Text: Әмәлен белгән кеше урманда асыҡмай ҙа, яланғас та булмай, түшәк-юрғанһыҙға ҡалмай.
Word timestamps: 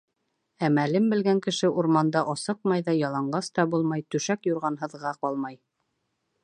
Әмәлен 0.67 1.09
белгән 1.11 1.41
кеше 1.47 1.69
урманда 1.81 2.23
асыҡмай 2.33 2.85
ҙа, 2.89 2.97
яланғас 3.01 3.53
та 3.59 3.67
булмай, 3.75 4.05
түшәк-юрғанһыҙға 4.15 5.13
ҡалмай. 5.27 5.61